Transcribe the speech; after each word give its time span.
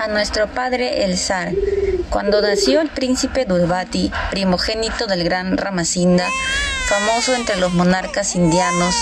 a 0.00 0.08
nuestro 0.08 0.46
padre 0.48 1.04
el 1.04 1.18
zar. 1.18 1.52
Cuando 2.10 2.40
nació 2.40 2.80
el 2.80 2.88
príncipe 2.88 3.44
Durbati, 3.44 4.10
primogénito 4.30 5.06
del 5.06 5.24
gran 5.24 5.56
Ramacinda, 5.56 6.26
famoso 6.88 7.34
entre 7.34 7.56
los 7.56 7.72
monarcas 7.72 8.34
indianos, 8.34 8.94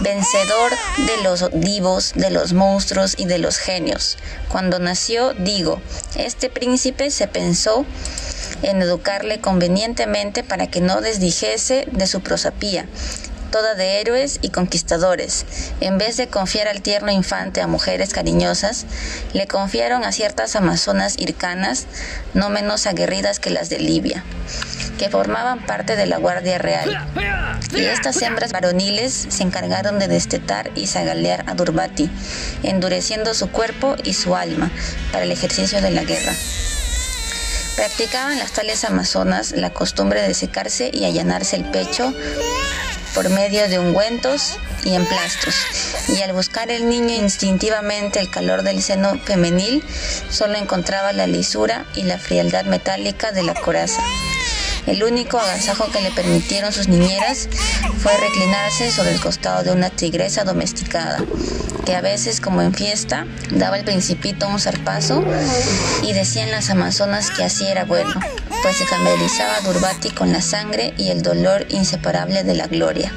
vencedor 0.00 0.72
de 0.96 1.22
los 1.22 1.50
divos, 1.52 2.12
de 2.14 2.30
los 2.30 2.52
monstruos 2.52 3.14
y 3.18 3.26
de 3.26 3.38
los 3.38 3.58
genios. 3.58 4.18
Cuando 4.48 4.78
nació, 4.78 5.34
digo, 5.34 5.80
este 6.16 6.50
príncipe 6.50 7.10
se 7.10 7.28
pensó 7.28 7.84
en 8.62 8.82
educarle 8.82 9.40
convenientemente 9.40 10.42
para 10.42 10.66
que 10.66 10.80
no 10.80 11.00
desdijese 11.00 11.86
de 11.92 12.06
su 12.06 12.20
prosapía 12.20 12.86
toda 13.50 13.74
de 13.74 14.00
héroes 14.00 14.38
y 14.42 14.50
conquistadores. 14.50 15.44
En 15.80 15.98
vez 15.98 16.16
de 16.16 16.28
confiar 16.28 16.68
al 16.68 16.82
tierno 16.82 17.10
infante 17.10 17.60
a 17.60 17.66
mujeres 17.66 18.12
cariñosas, 18.12 18.86
le 19.32 19.46
confiaron 19.46 20.04
a 20.04 20.12
ciertas 20.12 20.56
amazonas 20.56 21.16
hircanas, 21.18 21.86
no 22.34 22.48
menos 22.48 22.86
aguerridas 22.86 23.40
que 23.40 23.50
las 23.50 23.68
de 23.68 23.78
Libia, 23.78 24.24
que 24.98 25.10
formaban 25.10 25.66
parte 25.66 25.96
de 25.96 26.06
la 26.06 26.18
Guardia 26.18 26.58
Real. 26.58 27.06
Y 27.74 27.84
estas 27.84 28.20
hembras 28.22 28.52
varoniles 28.52 29.26
se 29.28 29.42
encargaron 29.42 29.98
de 29.98 30.08
destetar 30.08 30.70
y 30.74 30.86
zagalear 30.86 31.44
a 31.46 31.54
Durbati, 31.54 32.10
endureciendo 32.62 33.34
su 33.34 33.50
cuerpo 33.50 33.96
y 34.04 34.14
su 34.14 34.36
alma 34.36 34.70
para 35.12 35.24
el 35.24 35.32
ejercicio 35.32 35.80
de 35.80 35.90
la 35.90 36.04
guerra. 36.04 36.32
Practicaban 37.76 38.38
las 38.38 38.52
tales 38.52 38.84
amazonas 38.84 39.52
la 39.52 39.70
costumbre 39.70 40.20
de 40.20 40.34
secarse 40.34 40.90
y 40.92 41.06
allanarse 41.06 41.56
el 41.56 41.64
pecho 41.64 42.12
por 43.14 43.28
medio 43.30 43.68
de 43.68 43.78
ungüentos 43.78 44.58
y 44.84 44.94
emplastros. 44.94 45.54
Y 46.08 46.22
al 46.22 46.32
buscar 46.32 46.70
el 46.70 46.88
niño 46.88 47.14
instintivamente 47.14 48.20
el 48.20 48.30
calor 48.30 48.62
del 48.62 48.82
seno 48.82 49.18
femenil, 49.18 49.84
solo 50.30 50.56
encontraba 50.56 51.12
la 51.12 51.26
lisura 51.26 51.86
y 51.94 52.02
la 52.02 52.18
frialdad 52.18 52.64
metálica 52.64 53.32
de 53.32 53.42
la 53.42 53.54
coraza. 53.54 54.02
El 54.86 55.04
único 55.04 55.38
agasajo 55.38 55.90
que 55.92 56.00
le 56.00 56.10
permitieron 56.10 56.72
sus 56.72 56.88
niñeras 56.88 57.48
fue 57.98 58.16
reclinarse 58.16 58.90
sobre 58.90 59.12
el 59.12 59.20
costado 59.20 59.62
de 59.62 59.72
una 59.72 59.90
tigresa 59.90 60.44
domesticada, 60.44 61.22
que 61.84 61.94
a 61.94 62.00
veces, 62.00 62.40
como 62.40 62.62
en 62.62 62.72
fiesta, 62.72 63.26
daba 63.50 63.76
al 63.76 63.84
principito 63.84 64.48
un 64.48 64.58
zarpazo 64.58 65.22
y 66.02 66.12
decían 66.12 66.50
las 66.50 66.70
amazonas 66.70 67.30
que 67.30 67.44
así 67.44 67.66
era 67.66 67.84
bueno, 67.84 68.14
pues 68.62 68.76
se 68.76 68.86
familiarizaba 68.86 69.60
Durbati 69.60 70.10
con 70.10 70.32
la 70.32 70.42
sangre 70.42 70.92
y 70.96 71.10
el 71.10 71.22
dolor 71.22 71.66
inseparable 71.68 72.44
de 72.44 72.54
la 72.54 72.66
gloria. 72.66 73.12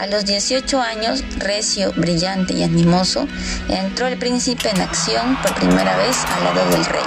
A 0.00 0.06
los 0.06 0.26
18 0.26 0.80
años, 0.80 1.24
recio, 1.38 1.92
brillante 1.96 2.52
y 2.52 2.62
animoso, 2.62 3.26
entró 3.68 4.06
el 4.06 4.18
príncipe 4.18 4.68
en 4.68 4.80
acción 4.80 5.36
por 5.42 5.54
primera 5.54 5.96
vez 5.96 6.16
al 6.36 6.44
lado 6.44 6.70
del 6.70 6.84
rey, 6.84 7.04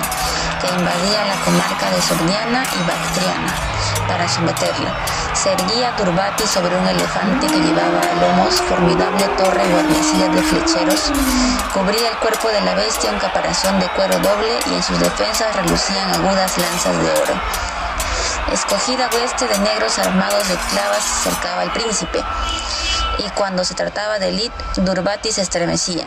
que 0.60 0.68
invadía 0.68 1.26
la 1.26 1.40
comarca 1.46 1.92
de 1.92 2.02
Sordiana 2.02 2.64
y 2.64 2.88
Bactriana 2.88 3.54
para 4.08 4.28
someterla. 4.28 4.96
Se 5.34 5.52
erguía 5.54 5.96
Turbati 5.96 6.46
sobre 6.48 6.76
un 6.76 6.88
elefante 6.88 7.46
que 7.46 7.60
llevaba 7.60 8.02
a 8.02 8.16
lomos 8.22 8.56
formidable 8.62 9.26
torre 9.38 9.70
guarnecida 9.70 10.28
de 10.30 10.42
flecheros. 10.42 11.12
Cubría 11.74 12.10
el 12.10 12.18
cuerpo 12.18 12.50
de 12.50 12.62
la 12.62 12.74
bestia 12.74 13.12
un 13.12 13.20
caparazón 13.20 13.80
de 13.80 13.88
cuero 13.90 14.18
doble 14.20 14.60
y 14.72 14.74
en 14.74 14.84
sus 14.84 15.00
defensas 15.00 15.56
relucían 15.56 16.10
agudas 16.16 16.58
lanzas 16.58 16.98
de 16.98 17.12
oro. 17.22 17.79
Escogida 18.52 19.10
hueste 19.14 19.48
de 19.48 19.60
negros 19.60 20.00
armados 20.00 20.48
de 20.48 20.56
clavas 20.72 21.04
cercaba 21.24 21.62
al 21.62 21.72
príncipe 21.72 22.24
y 23.20 23.30
cuando 23.32 23.64
se 23.64 23.76
trataba 23.76 24.18
de 24.18 24.32
Lid, 24.32 24.52
Durbati 24.78 25.32
se 25.32 25.42
estremecía, 25.42 26.06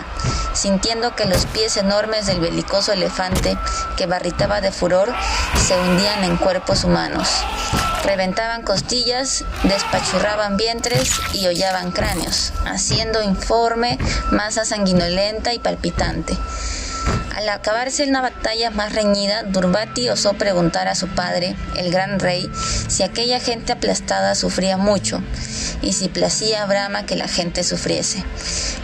sintiendo 0.54 1.14
que 1.14 1.26
los 1.26 1.46
pies 1.46 1.76
enormes 1.76 2.26
del 2.26 2.40
belicoso 2.40 2.92
elefante 2.92 3.56
que 3.96 4.06
barritaba 4.06 4.60
de 4.60 4.72
furor 4.72 5.12
se 5.56 5.78
hundían 5.78 6.24
en 6.24 6.36
cuerpos 6.36 6.84
humanos. 6.84 7.28
Reventaban 8.04 8.62
costillas, 8.62 9.44
despachurraban 9.62 10.56
vientres 10.56 11.12
y 11.34 11.47
hollaban 11.47 11.92
cráneos, 11.92 12.52
haciendo 12.66 13.22
informe 13.22 13.98
masa 14.31 14.64
sanguinolenta 14.64 15.52
y 15.52 15.58
palpitante. 15.58 16.36
Al 17.34 17.48
acabarse 17.48 18.04
una 18.04 18.20
batalla 18.20 18.70
más 18.70 18.93
reñida, 18.93 19.43
Durbati 19.43 20.10
osó 20.10 20.34
preguntar 20.34 20.87
a 20.88 20.94
su 20.94 21.09
padre, 21.09 21.56
el 21.76 21.91
gran 21.91 22.20
rey, 22.20 22.50
si 22.88 23.03
aquella 23.03 23.41
gente 23.41 23.72
aplastada 23.72 24.34
sufría 24.34 24.76
mucho 24.76 25.22
y 25.81 25.94
si 25.94 26.09
placía 26.09 26.62
a 26.62 26.66
Brahma 26.66 27.06
que 27.06 27.16
la 27.16 27.28
gente 27.28 27.65
sufriese. 27.65 28.22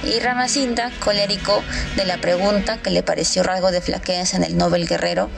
Y 0.03 0.19
Ramacinda, 0.20 0.91
colérico 1.04 1.62
de 1.97 2.06
la 2.06 2.19
pregunta 2.19 2.78
que 2.78 2.91
le 2.91 3.03
pareció 3.03 3.42
rasgo 3.42 3.70
de 3.70 3.82
flaqueza 3.82 4.38
en 4.38 4.44
el 4.44 4.56
noble 4.56 4.86
guerrero, 4.86 5.28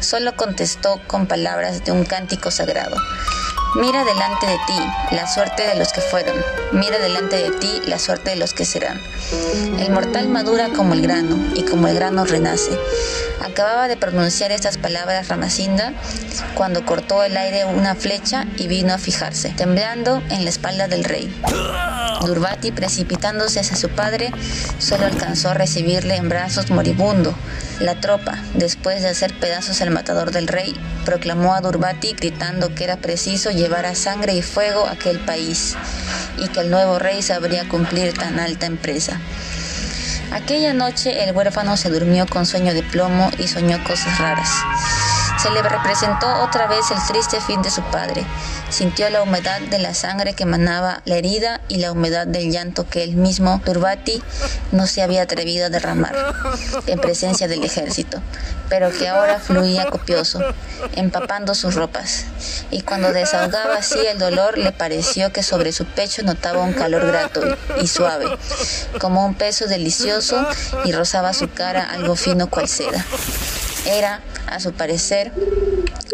solo 0.00 0.34
contestó 0.34 1.00
con 1.06 1.26
palabras 1.26 1.84
de 1.84 1.92
un 1.92 2.04
cántico 2.04 2.50
sagrado. 2.50 2.96
Mira 3.74 4.02
delante 4.04 4.46
de 4.46 4.56
ti 4.66 4.78
la 5.10 5.26
suerte 5.26 5.66
de 5.66 5.74
los 5.74 5.92
que 5.92 6.00
fueron, 6.00 6.34
mira 6.72 6.98
delante 6.98 7.36
de 7.36 7.50
ti 7.50 7.82
la 7.86 7.98
suerte 7.98 8.30
de 8.30 8.36
los 8.36 8.54
que 8.54 8.64
serán. 8.64 8.98
El 9.78 9.90
mortal 9.90 10.28
madura 10.28 10.70
como 10.74 10.94
el 10.94 11.02
grano 11.02 11.36
y 11.54 11.62
como 11.64 11.86
el 11.86 11.94
grano 11.94 12.24
renace. 12.24 12.70
Acababa 13.44 13.86
de 13.86 13.98
pronunciar 13.98 14.52
estas 14.52 14.78
palabras 14.78 15.28
Ramacinda 15.28 15.92
cuando 16.54 16.86
cortó 16.86 17.22
el 17.22 17.36
aire 17.36 17.66
una 17.66 17.94
flecha 17.94 18.46
y 18.56 18.68
vino 18.68 18.94
a 18.94 18.98
fijarse, 18.98 19.50
temblando 19.50 20.22
en 20.30 20.44
la 20.44 20.50
espalda 20.50 20.88
del 20.88 21.04
rey. 21.04 21.30
Durbati, 22.26 22.72
precipitándose 22.72 23.60
hacia 23.60 23.76
su 23.76 23.88
padre, 23.90 24.30
solo 24.78 25.06
alcanzó 25.06 25.50
a 25.50 25.54
recibirle 25.54 26.16
en 26.16 26.28
brazos 26.28 26.70
moribundo. 26.70 27.34
La 27.80 28.00
tropa, 28.00 28.38
después 28.54 29.02
de 29.02 29.08
hacer 29.08 29.38
pedazos 29.38 29.80
al 29.80 29.90
matador 29.90 30.30
del 30.30 30.48
rey, 30.48 30.74
proclamó 31.04 31.54
a 31.54 31.60
Durbati 31.60 32.14
gritando 32.14 32.74
que 32.74 32.84
era 32.84 32.96
preciso 32.96 33.50
llevar 33.50 33.86
a 33.86 33.94
sangre 33.94 34.34
y 34.34 34.42
fuego 34.42 34.86
aquel 34.86 35.18
país 35.20 35.76
y 36.38 36.48
que 36.48 36.60
el 36.60 36.70
nuevo 36.70 36.98
rey 36.98 37.22
sabría 37.22 37.68
cumplir 37.68 38.12
tan 38.14 38.40
alta 38.40 38.66
empresa. 38.66 39.20
Aquella 40.32 40.74
noche 40.74 41.24
el 41.24 41.34
huérfano 41.34 41.76
se 41.76 41.88
durmió 41.88 42.26
con 42.26 42.44
sueño 42.44 42.74
de 42.74 42.82
plomo 42.82 43.30
y 43.38 43.48
soñó 43.48 43.82
cosas 43.84 44.18
raras. 44.18 44.50
Se 45.42 45.50
le 45.50 45.62
representó 45.62 46.26
otra 46.42 46.66
vez 46.66 46.90
el 46.90 46.98
triste 47.06 47.40
fin 47.40 47.62
de 47.62 47.70
su 47.70 47.80
padre. 47.82 48.26
Sintió 48.70 49.08
la 49.08 49.22
humedad 49.22 49.60
de 49.60 49.78
la 49.78 49.94
sangre 49.94 50.34
que 50.34 50.44
manaba 50.46 51.00
la 51.04 51.14
herida 51.14 51.60
y 51.68 51.76
la 51.76 51.92
humedad 51.92 52.26
del 52.26 52.50
llanto 52.50 52.88
que 52.88 53.04
él 53.04 53.14
mismo, 53.14 53.60
Turbati, 53.64 54.20
no 54.72 54.88
se 54.88 55.00
había 55.00 55.22
atrevido 55.22 55.66
a 55.66 55.70
derramar 55.70 56.34
en 56.86 56.98
presencia 56.98 57.46
del 57.46 57.62
ejército, 57.62 58.20
pero 58.68 58.90
que 58.90 59.08
ahora 59.08 59.38
fluía 59.38 59.88
copioso, 59.88 60.40
empapando 60.96 61.54
sus 61.54 61.76
ropas. 61.76 62.24
Y 62.72 62.82
cuando 62.82 63.12
desahogaba 63.12 63.76
así 63.76 63.98
el 64.06 64.18
dolor, 64.18 64.58
le 64.58 64.72
pareció 64.72 65.32
que 65.32 65.44
sobre 65.44 65.70
su 65.70 65.84
pecho 65.86 66.24
notaba 66.24 66.64
un 66.64 66.72
calor 66.72 67.06
grato 67.06 67.42
y 67.80 67.86
suave, 67.86 68.26
como 69.00 69.24
un 69.24 69.34
peso 69.34 69.68
delicioso, 69.68 70.44
y 70.84 70.90
rozaba 70.90 71.32
su 71.32 71.48
cara 71.48 71.88
algo 71.92 72.16
fino 72.16 72.50
cual 72.50 72.68
seda. 72.68 73.04
Era, 73.88 74.20
a 74.46 74.60
su 74.60 74.74
parecer, 74.74 75.32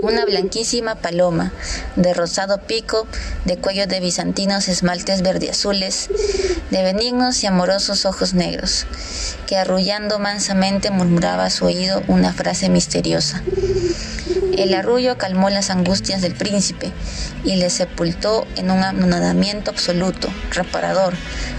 una 0.00 0.24
blanquísima 0.24 0.94
paloma, 0.94 1.52
de 1.96 2.14
rosado 2.14 2.58
pico, 2.58 3.08
de 3.46 3.56
cuello 3.56 3.88
de 3.88 3.98
bizantinos 3.98 4.68
esmaltes 4.68 5.22
verdeazules, 5.22 6.08
de 6.70 6.82
benignos 6.84 7.42
y 7.42 7.48
amorosos 7.48 8.06
ojos 8.06 8.32
negros, 8.32 8.86
que 9.48 9.56
arrullando 9.56 10.20
mansamente 10.20 10.92
murmuraba 10.92 11.46
a 11.46 11.50
su 11.50 11.64
oído 11.64 12.00
una 12.06 12.32
frase 12.32 12.68
misteriosa. 12.68 13.42
El 14.56 14.72
arrullo 14.72 15.18
calmó 15.18 15.50
las 15.50 15.70
angustias 15.70 16.22
del 16.22 16.34
príncipe 16.34 16.92
y 17.42 17.56
le 17.56 17.70
sepultó 17.70 18.46
en 18.56 18.70
un 18.70 18.84
anonadamiento 18.84 19.72
absoluto, 19.72 20.28
reparador. 20.50 21.14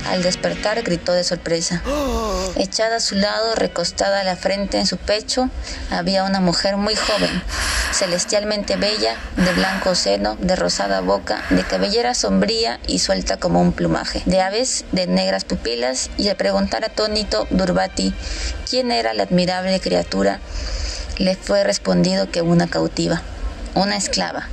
Al 0.08 0.24
despertar 0.24 0.82
gritó 0.82 1.12
de 1.12 1.24
sorpresa. 1.24 1.82
Echada 2.56 2.98
a 2.98 3.00
su 3.00 3.16
lado, 3.16 3.56
recostada 3.56 4.24
la 4.24 4.36
frente 4.36 4.80
en 4.80 4.88
su 4.88 4.98
pecho, 4.98 5.50
había 5.92 6.24
una 6.24 6.40
mujer 6.40 6.78
muy 6.78 6.96
joven, 6.96 7.44
celestialmente 7.92 8.78
bella, 8.78 9.18
de 9.36 9.52
blanco 9.54 9.94
seno, 9.96 10.38
de 10.40 10.56
rosada 10.56 11.02
boca, 11.02 11.44
de 11.50 11.64
cabellera 11.64 12.14
sombría 12.14 12.80
y 12.88 13.00
suelta 13.00 13.38
como 13.38 13.60
un 13.62 13.74
plumaje, 13.74 14.22
de 14.26 14.42
aves, 14.42 14.86
de 14.92 15.08
negras 15.08 15.44
pupilas, 15.44 16.10
y 16.18 16.30
al 16.30 16.38
preguntar 16.38 16.86
atónito 16.86 17.46
Durbati 17.50 18.14
quién 18.70 18.92
era 18.92 19.14
la 19.14 19.24
admirable 19.24 19.80
criatura, 19.80 20.40
le 21.18 21.36
fue 21.36 21.64
respondido 21.64 22.30
que 22.30 22.42
una 22.42 22.68
cautiva, 22.68 23.22
una 23.74 23.98
esclava, 23.98 24.48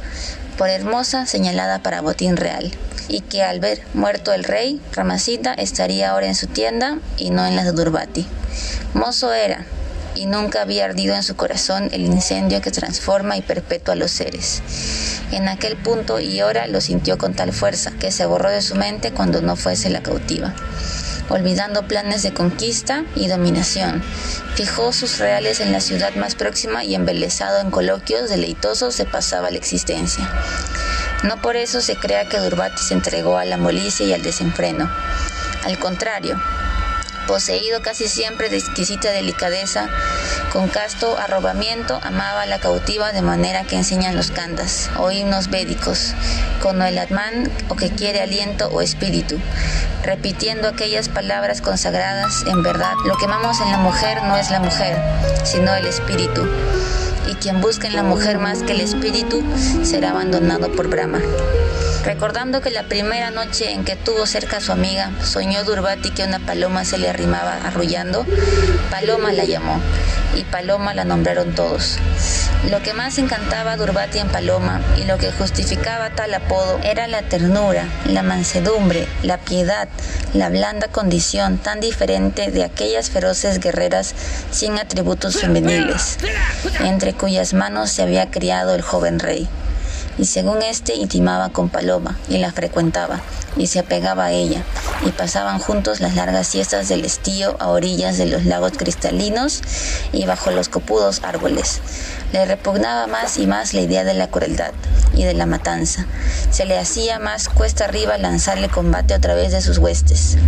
por 0.56 0.68
hermosa 0.68 1.26
señalada 1.26 1.82
para 1.82 2.00
botín 2.00 2.36
real, 2.36 2.70
y 3.08 3.20
que 3.20 3.42
al 3.42 3.60
ver 3.60 3.82
muerto 3.94 4.32
el 4.32 4.44
rey, 4.44 4.80
Ramacita 4.92 5.54
estaría 5.54 6.10
ahora 6.10 6.26
en 6.26 6.34
su 6.34 6.46
tienda 6.46 6.98
y 7.16 7.30
no 7.30 7.46
en 7.46 7.56
la 7.56 7.64
de 7.64 7.72
Durbati. 7.72 8.26
Mozo 8.94 9.32
era, 9.32 9.64
y 10.14 10.26
nunca 10.26 10.62
había 10.62 10.84
ardido 10.84 11.14
en 11.14 11.22
su 11.22 11.36
corazón 11.36 11.88
el 11.92 12.02
incendio 12.02 12.60
que 12.60 12.70
transforma 12.70 13.36
y 13.36 13.42
perpetúa 13.42 13.94
a 13.94 13.96
los 13.96 14.10
seres. 14.10 14.62
En 15.32 15.48
aquel 15.48 15.76
punto 15.76 16.20
y 16.20 16.42
hora 16.42 16.66
lo 16.66 16.80
sintió 16.80 17.18
con 17.18 17.34
tal 17.34 17.52
fuerza 17.52 17.92
que 17.98 18.12
se 18.12 18.26
borró 18.26 18.50
de 18.50 18.62
su 18.62 18.74
mente 18.74 19.12
cuando 19.12 19.40
no 19.40 19.56
fuese 19.56 19.90
la 19.90 20.02
cautiva. 20.02 20.54
Olvidando 21.28 21.86
planes 21.86 22.22
de 22.22 22.32
conquista 22.32 23.04
y 23.14 23.28
dominación. 23.28 24.02
Fijó 24.54 24.92
sus 24.92 25.18
reales 25.18 25.60
en 25.60 25.72
la 25.72 25.80
ciudad 25.80 26.14
más 26.14 26.34
próxima 26.34 26.84
y 26.84 26.94
embelesado 26.94 27.60
en 27.60 27.70
coloquios 27.70 28.28
deleitosos 28.28 28.94
se 28.94 29.04
pasaba 29.04 29.50
la 29.50 29.56
existencia. 29.56 30.28
No 31.22 31.40
por 31.40 31.56
eso 31.56 31.80
se 31.80 31.96
crea 31.96 32.28
que 32.28 32.38
Durbati 32.38 32.82
se 32.82 32.94
entregó 32.94 33.38
a 33.38 33.44
la 33.44 33.56
molicia 33.56 34.04
y 34.04 34.12
al 34.12 34.22
desenfreno. 34.22 34.90
Al 35.64 35.78
contrario, 35.78 36.40
poseído 37.26 37.82
casi 37.82 38.08
siempre 38.08 38.48
de 38.48 38.58
exquisita 38.58 39.10
delicadeza, 39.10 39.88
con 40.52 40.68
casto 40.68 41.16
arrobamiento 41.18 41.98
amaba 42.02 42.42
a 42.42 42.46
la 42.46 42.58
cautiva 42.58 43.12
de 43.12 43.22
manera 43.22 43.64
que 43.64 43.76
enseñan 43.76 44.14
los 44.14 44.30
candas 44.30 44.90
o 44.98 45.10
himnos 45.10 45.48
védicos, 45.48 46.12
con 46.62 46.82
el 46.82 46.98
atman 46.98 47.50
o 47.68 47.76
que 47.76 47.90
quiere 47.90 48.20
aliento 48.20 48.68
o 48.68 48.82
espíritu, 48.82 49.38
repitiendo 50.02 50.68
aquellas 50.68 51.08
palabras 51.08 51.62
consagradas, 51.62 52.44
en 52.46 52.62
verdad, 52.62 52.92
lo 53.06 53.16
que 53.16 53.24
amamos 53.24 53.60
en 53.60 53.70
la 53.70 53.78
mujer 53.78 54.22
no 54.24 54.36
es 54.36 54.50
la 54.50 54.60
mujer, 54.60 54.96
sino 55.44 55.74
el 55.74 55.86
espíritu 55.86 56.46
y 57.26 57.34
quien 57.36 57.60
busque 57.60 57.86
en 57.86 57.96
la 57.96 58.02
mujer 58.02 58.38
más 58.38 58.62
que 58.62 58.72
el 58.72 58.80
espíritu 58.80 59.42
será 59.84 60.10
abandonado 60.10 60.70
por 60.72 60.88
Brahma. 60.88 61.20
Recordando 62.04 62.60
que 62.60 62.72
la 62.72 62.82
primera 62.82 63.30
noche 63.30 63.70
en 63.70 63.84
que 63.84 63.94
tuvo 63.94 64.26
cerca 64.26 64.56
a 64.56 64.60
su 64.60 64.72
amiga, 64.72 65.12
soñó 65.22 65.62
Durbati 65.62 66.10
que 66.10 66.24
una 66.24 66.40
paloma 66.40 66.84
se 66.84 66.98
le 66.98 67.08
arrimaba 67.08 67.58
arrullando, 67.64 68.26
Paloma 68.90 69.32
la 69.32 69.44
llamó 69.44 69.80
y 70.34 70.42
Paloma 70.42 70.94
la 70.94 71.04
nombraron 71.04 71.54
todos. 71.54 71.98
Lo 72.68 72.82
que 72.82 72.92
más 72.92 73.18
encantaba 73.18 73.76
Durbati 73.76 74.18
en 74.18 74.28
Paloma 74.28 74.80
y 75.00 75.04
lo 75.04 75.16
que 75.16 75.30
justificaba 75.30 76.10
tal 76.10 76.34
apodo 76.34 76.80
era 76.82 77.06
la 77.06 77.22
ternura, 77.22 77.86
la 78.06 78.24
mansedumbre, 78.24 79.06
la 79.22 79.38
piedad, 79.38 79.88
la 80.34 80.48
blanda 80.48 80.88
condición 80.88 81.58
tan 81.58 81.78
diferente 81.78 82.50
de 82.50 82.64
aquellas 82.64 83.10
feroces 83.10 83.60
guerreras 83.60 84.16
sin 84.50 84.76
atributos 84.76 85.40
femeniles, 85.40 86.18
entre 86.80 87.12
cuyas 87.12 87.54
manos 87.54 87.90
se 87.90 88.02
había 88.02 88.28
criado 88.28 88.74
el 88.74 88.82
joven 88.82 89.20
rey 89.20 89.48
y 90.18 90.26
según 90.26 90.62
éste 90.62 90.94
intimaba 90.94 91.50
con 91.50 91.68
Paloma 91.68 92.18
y 92.28 92.38
la 92.38 92.52
frecuentaba 92.52 93.20
y 93.56 93.66
se 93.66 93.78
apegaba 93.78 94.26
a 94.26 94.32
ella 94.32 94.62
y 95.04 95.10
pasaban 95.10 95.58
juntos 95.58 96.00
las 96.00 96.14
largas 96.14 96.46
siestas 96.46 96.88
del 96.88 97.04
estío 97.04 97.56
a 97.60 97.68
orillas 97.68 98.18
de 98.18 98.26
los 98.26 98.44
lagos 98.44 98.72
cristalinos 98.76 99.62
y 100.12 100.26
bajo 100.26 100.50
los 100.50 100.68
copudos 100.68 101.20
árboles. 101.22 101.80
Le 102.32 102.44
repugnaba 102.46 103.06
más 103.06 103.38
y 103.38 103.46
más 103.46 103.74
la 103.74 103.80
idea 103.80 104.04
de 104.04 104.14
la 104.14 104.28
crueldad 104.28 104.72
y 105.14 105.24
de 105.24 105.34
la 105.34 105.46
matanza. 105.46 106.06
Se 106.50 106.64
le 106.64 106.78
hacía 106.78 107.18
más 107.18 107.48
cuesta 107.48 107.84
arriba 107.84 108.16
lanzarle 108.18 108.68
combate 108.68 109.14
a 109.14 109.20
través 109.20 109.52
de 109.52 109.60
sus 109.60 109.78
huestes 109.78 110.38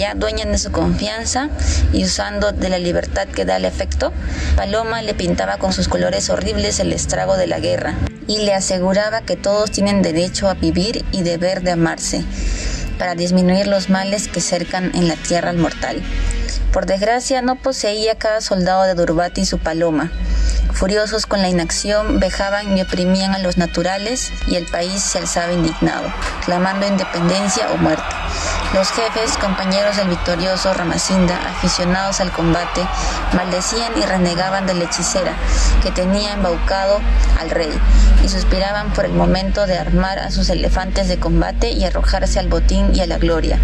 ya 0.00 0.14
dueña 0.14 0.46
de 0.46 0.56
su 0.56 0.72
confianza 0.72 1.50
y 1.92 2.04
usando 2.04 2.52
de 2.52 2.70
la 2.70 2.78
libertad 2.78 3.28
que 3.28 3.44
da 3.44 3.58
el 3.58 3.66
efecto, 3.66 4.14
Paloma 4.56 5.02
le 5.02 5.12
pintaba 5.12 5.58
con 5.58 5.74
sus 5.74 5.88
colores 5.88 6.30
horribles 6.30 6.80
el 6.80 6.94
estrago 6.94 7.36
de 7.36 7.46
la 7.46 7.60
guerra 7.60 7.98
y 8.26 8.38
le 8.38 8.54
aseguraba 8.54 9.20
que 9.20 9.36
todos 9.36 9.70
tienen 9.70 10.00
derecho 10.00 10.48
a 10.48 10.54
vivir 10.54 11.04
y 11.12 11.22
deber 11.22 11.60
de 11.60 11.72
amarse 11.72 12.24
para 12.98 13.14
disminuir 13.14 13.66
los 13.66 13.90
males 13.90 14.28
que 14.28 14.40
cercan 14.40 14.90
en 14.94 15.06
la 15.06 15.16
tierra 15.16 15.50
al 15.50 15.58
mortal. 15.58 16.02
Por 16.72 16.86
desgracia 16.86 17.42
no 17.42 17.56
poseía 17.56 18.14
cada 18.14 18.40
soldado 18.40 18.84
de 18.84 18.94
Durbati 18.94 19.44
su 19.44 19.58
paloma. 19.58 20.10
Furiosos 20.72 21.26
con 21.26 21.42
la 21.42 21.48
inacción, 21.50 22.20
vejaban 22.20 22.78
y 22.78 22.80
oprimían 22.80 23.34
a 23.34 23.38
los 23.38 23.58
naturales 23.58 24.32
y 24.46 24.54
el 24.54 24.64
país 24.64 25.02
se 25.02 25.18
alzaba 25.18 25.52
indignado, 25.52 26.10
clamando 26.46 26.86
independencia 26.86 27.70
o 27.72 27.76
muerte. 27.76 28.14
Los 28.72 28.92
jefes, 28.92 29.36
compañeros 29.36 29.96
del 29.96 30.06
victorioso 30.06 30.72
Ramacinda, 30.72 31.36
aficionados 31.50 32.20
al 32.20 32.30
combate, 32.30 32.86
maldecían 33.34 33.92
y 33.98 34.06
renegaban 34.06 34.64
de 34.68 34.74
la 34.74 34.84
hechicera 34.84 35.32
que 35.82 35.90
tenía 35.90 36.34
embaucado 36.34 37.00
al 37.40 37.50
rey 37.50 37.72
y 38.24 38.28
suspiraban 38.28 38.92
por 38.92 39.06
el 39.06 39.12
momento 39.12 39.66
de 39.66 39.76
armar 39.76 40.20
a 40.20 40.30
sus 40.30 40.50
elefantes 40.50 41.08
de 41.08 41.18
combate 41.18 41.72
y 41.72 41.84
arrojarse 41.84 42.38
al 42.38 42.46
botín 42.46 42.94
y 42.94 43.00
a 43.00 43.06
la 43.06 43.18
gloria. 43.18 43.58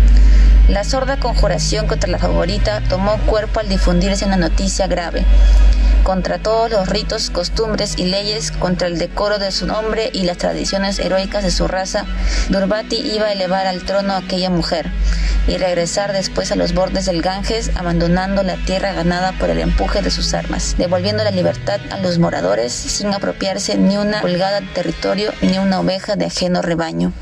La 0.69 0.83
sorda 0.83 1.21
conjuración 1.21 1.87
contra 1.87 2.11
la 2.11 2.19
favorita 2.19 2.81
tomó 2.89 3.17
cuerpo 3.27 3.61
al 3.61 3.69
difundirse 3.69 4.25
una 4.25 4.37
noticia 4.37 4.89
grave 4.89 5.25
contra 6.07 6.39
todos 6.39 6.71
los 6.71 6.89
ritos, 6.89 7.31
costumbres 7.31 7.95
y 7.99 8.05
leyes, 8.05 8.53
contra 8.53 8.87
el 8.87 8.97
decoro 8.97 9.41
de 9.41 9.51
su 9.51 9.67
nombre 9.67 10.09
y 10.13 10.23
las 10.23 10.39
tradiciones 10.39 11.01
heroicas 11.01 11.43
de 11.43 11.51
su 11.51 11.67
raza, 11.67 12.07
Durbati 12.49 12.95
iba 12.95 13.27
a 13.27 13.33
elevar 13.33 13.67
al 13.67 13.83
trono 13.83 14.13
a 14.13 14.19
aquella 14.19 14.49
mujer 14.49 14.89
y 15.49 15.57
regresar 15.59 16.13
después 16.13 16.53
a 16.53 16.55
los 16.55 16.75
bordes 16.75 17.07
del 17.07 17.23
Ganges, 17.23 17.73
abandonando 17.75 18.45
la 18.45 18.55
tierra 18.55 18.93
ganada 18.93 19.33
por 19.33 19.51
el 19.51 19.59
empuje 19.59 20.01
de 20.01 20.13
sus 20.13 20.33
armas, 20.33 20.77
devolviendo 20.79 21.25
la 21.25 21.33
libertad 21.33 21.81
a 21.91 21.99
los 21.99 22.21
moradores 22.21 22.73
sin 22.73 23.13
apropiarse 23.13 23.77
ni 23.77 23.97
una 23.97 24.21
pulgada 24.21 24.61
de 24.61 24.69
territorio 24.69 25.33
ni 25.43 25.59
una 25.59 25.81
oveja 25.81 26.15
de 26.15 26.27
ajeno 26.27 26.63
rebaño. 26.63 27.13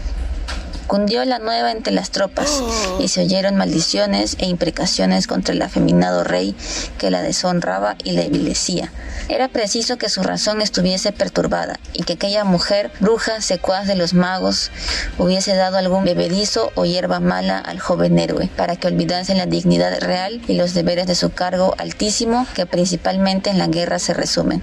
Cundió 0.87 1.25
la 1.25 1.39
nueva 1.39 1.73
entre 1.73 1.93
las 1.93 2.11
tropas 2.11 2.63
y 3.01 3.09
se 3.09 3.23
oyeron 3.23 3.57
maldiciones 3.57 4.37
e 4.39 4.47
imprecaciones 4.47 5.27
contra 5.27 5.55
el 5.55 5.63
afeminado 5.63 6.25
rey 6.25 6.55
que 6.99 7.11
la 7.11 7.23
deshonraba 7.23 7.97
y 8.05 8.13
la 8.13 8.23
envilecía. 8.23 8.93
Era 9.29 9.49
preciso 9.49 9.97
que 9.97 10.09
su 10.09 10.23
razón 10.23 10.61
estuviese 10.61 11.13
perturbada 11.13 11.79
y 11.93 12.03
que 12.03 12.15
aquella 12.15 12.45
mujer, 12.45 12.91
bruja, 13.01 13.41
secuaz 13.41 13.87
de 13.87 13.95
los 13.95 14.13
magos, 14.13 14.71
hubiese 15.19 15.55
dado 15.55 15.79
algún 15.79 16.05
bebedizo 16.05 16.73
o 16.75 16.85
hierba 16.85 17.21
mala 17.21 17.59
al 17.59 17.81
joven 17.81 18.19
héroe 18.19 18.51
para 18.57 18.77
que 18.77 18.89
olvidase 18.89 19.35
la 19.35 19.47
dignidad 19.47 19.99
real 20.01 20.43
y 20.47 20.55
los 20.55 20.75
deberes 20.75 21.07
de 21.07 21.15
su 21.15 21.31
cargo 21.31 21.75
altísimo 21.79 22.47
que 22.55 22.67
principalmente 22.67 23.51
en 23.51 23.59
la 23.59 23.67
guerra 23.67 23.99
se 23.99 24.15
resumen. 24.15 24.63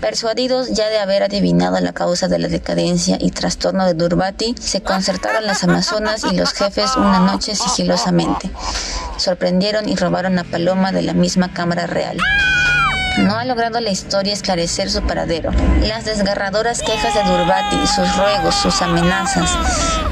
Persuadidos 0.00 0.70
ya 0.70 0.88
de 0.88 0.98
haber 0.98 1.22
adivinado 1.22 1.78
la 1.80 1.92
causa 1.92 2.26
de 2.28 2.38
la 2.38 2.48
decadencia 2.48 3.18
y 3.20 3.30
trastorno 3.30 3.84
de 3.84 3.94
Durbati, 3.94 4.54
se 4.58 4.82
concertaron 4.82 5.46
las 5.46 5.62
amazonas 5.62 6.24
y 6.24 6.36
los 6.36 6.52
jefes 6.52 6.96
una 6.96 7.20
noche 7.20 7.54
sigilosamente. 7.54 8.50
Sorprendieron 9.18 9.88
y 9.88 9.96
robaron 9.96 10.38
a 10.38 10.44
Paloma 10.44 10.92
de 10.92 11.02
la 11.02 11.12
misma 11.12 11.52
Cámara 11.52 11.86
Real. 11.86 12.16
No 13.18 13.36
ha 13.36 13.44
logrado 13.44 13.80
la 13.80 13.90
historia 13.90 14.32
esclarecer 14.32 14.88
su 14.88 15.02
paradero. 15.02 15.50
Las 15.82 16.04
desgarradoras 16.04 16.80
quejas 16.80 17.12
de 17.12 17.22
Durbati, 17.24 17.86
sus 17.86 18.16
ruegos, 18.16 18.54
sus 18.54 18.80
amenazas, 18.82 19.50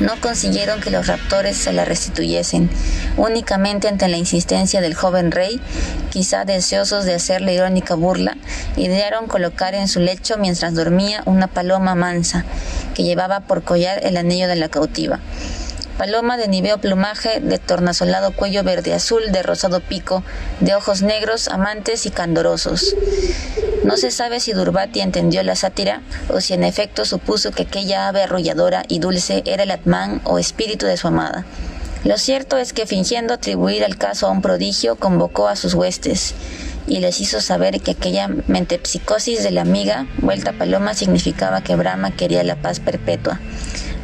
no 0.00 0.20
consiguieron 0.20 0.80
que 0.80 0.90
los 0.90 1.06
raptores 1.06 1.56
se 1.56 1.72
la 1.72 1.84
restituyesen. 1.84 2.68
Únicamente 3.16 3.88
ante 3.88 4.08
la 4.08 4.16
insistencia 4.16 4.80
del 4.80 4.94
joven 4.94 5.30
rey, 5.30 5.60
quizá 6.10 6.44
deseosos 6.44 7.04
de 7.04 7.14
hacerle 7.14 7.54
irónica 7.54 7.94
burla, 7.94 8.36
idearon 8.76 9.28
colocar 9.28 9.74
en 9.74 9.86
su 9.86 10.00
lecho 10.00 10.36
mientras 10.36 10.74
dormía 10.74 11.22
una 11.24 11.46
paloma 11.46 11.94
mansa, 11.94 12.44
que 12.94 13.04
llevaba 13.04 13.40
por 13.40 13.62
collar 13.62 14.00
el 14.02 14.16
anillo 14.16 14.48
de 14.48 14.56
la 14.56 14.68
cautiva 14.68 15.20
paloma 15.98 16.36
de 16.36 16.46
niveo 16.46 16.78
plumaje, 16.78 17.40
de 17.40 17.58
tornasolado 17.58 18.30
cuello 18.30 18.62
verde 18.62 18.94
azul, 18.94 19.20
de 19.32 19.42
rosado 19.42 19.80
pico, 19.80 20.22
de 20.60 20.76
ojos 20.76 21.02
negros, 21.02 21.48
amantes 21.48 22.06
y 22.06 22.10
candorosos. 22.10 22.94
No 23.82 23.96
se 23.96 24.12
sabe 24.12 24.38
si 24.38 24.52
Durbati 24.52 25.00
entendió 25.00 25.42
la 25.42 25.56
sátira 25.56 26.02
o 26.32 26.40
si 26.40 26.54
en 26.54 26.62
efecto 26.62 27.04
supuso 27.04 27.50
que 27.50 27.64
aquella 27.64 28.06
ave 28.06 28.22
arrolladora 28.22 28.84
y 28.86 29.00
dulce 29.00 29.42
era 29.44 29.64
el 29.64 29.72
atman 29.72 30.20
o 30.22 30.38
espíritu 30.38 30.86
de 30.86 30.96
su 30.96 31.08
amada. 31.08 31.44
Lo 32.04 32.16
cierto 32.16 32.58
es 32.58 32.72
que 32.72 32.86
fingiendo 32.86 33.34
atribuir 33.34 33.84
al 33.84 33.98
caso 33.98 34.28
a 34.28 34.30
un 34.30 34.40
prodigio, 34.40 34.94
convocó 34.96 35.48
a 35.48 35.56
sus 35.56 35.74
huestes 35.74 36.34
y 36.86 37.00
les 37.00 37.20
hizo 37.20 37.40
saber 37.40 37.80
que 37.80 37.90
aquella 37.90 38.28
mentepsicosis 38.46 39.42
de 39.42 39.50
la 39.50 39.62
amiga, 39.62 40.06
vuelta 40.18 40.52
paloma, 40.52 40.94
significaba 40.94 41.62
que 41.62 41.74
Brahma 41.74 42.12
quería 42.12 42.44
la 42.44 42.54
paz 42.54 42.78
perpetua 42.78 43.40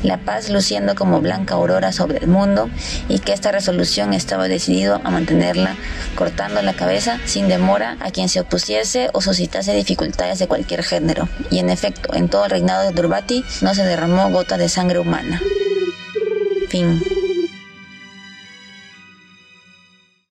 la 0.04 0.18
paz 0.18 0.50
luciendo 0.50 0.94
como 0.94 1.20
blanca 1.20 1.54
aurora 1.54 1.90
sobre 1.90 2.18
el 2.18 2.28
mundo 2.28 2.70
y 3.08 3.18
que 3.18 3.32
esta 3.32 3.50
resolución 3.50 4.12
estaba 4.12 4.46
decidido 4.46 5.00
a 5.02 5.10
mantenerla 5.10 5.74
cortando 6.14 6.62
la 6.62 6.74
cabeza 6.74 7.18
sin 7.24 7.48
demora 7.48 7.96
a 8.00 8.10
quien 8.10 8.28
se 8.28 8.40
opusiese 8.40 9.08
o 9.12 9.20
suscitase 9.20 9.74
dificultades 9.74 10.38
de 10.38 10.46
cualquier 10.46 10.82
género. 10.84 11.28
Y 11.50 11.58
en 11.58 11.70
efecto, 11.70 12.14
en 12.14 12.28
todo 12.28 12.44
el 12.44 12.50
reinado 12.50 12.82
de 12.82 12.92
Durbati 12.92 13.44
no 13.62 13.74
se 13.74 13.84
derramó 13.84 14.30
gota 14.30 14.58
de 14.58 14.68
sangre 14.68 14.98
humana. 14.98 15.40
Fin. 16.68 17.02